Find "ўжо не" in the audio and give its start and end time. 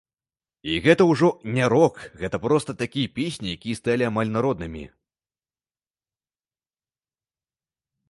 1.11-1.65